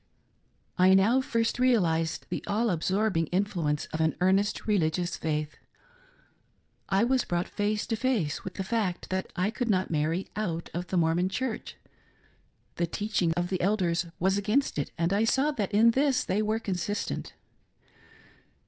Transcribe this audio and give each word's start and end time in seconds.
I 0.79 0.95
now 0.95 1.21
first 1.21 1.59
realised 1.59 2.25
the 2.31 2.43
all 2.47 2.71
absorbing 2.71 3.27
influence 3.27 3.85
of 3.93 4.01
an 4.01 4.15
earnest 4.19 4.65
religious 4.65 5.15
faith. 5.15 5.59
I 6.89 7.03
was 7.03 7.23
brought 7.23 7.47
face 7.47 7.85
to 7.85 7.95
face 7.95 8.43
with 8.43 8.55
the 8.55 8.63
fact 8.63 9.11
that 9.11 9.31
I 9.35 9.51
could 9.51 9.69
not 9.69 9.91
marry 9.91 10.27
out 10.35 10.71
of 10.73 10.87
the 10.87 10.97
Mormon 10.97 11.29
Church. 11.29 11.75
The 12.77 12.87
teaching 12.87 13.31
of 13.33 13.49
the 13.49 13.61
elders 13.61 14.07
was 14.19 14.39
against 14.39 14.79
it, 14.79 14.89
and 14.97 15.13
I 15.13 15.23
saw 15.23 15.51
that 15.51 15.71
in 15.71 15.91
this 15.91 16.23
they 16.23 16.41
were 16.41 16.57
consistent. 16.57 17.33